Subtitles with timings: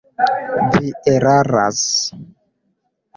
[0.75, 1.83] Vi eraras.